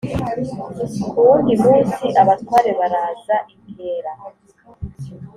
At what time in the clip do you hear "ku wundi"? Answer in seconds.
1.09-1.53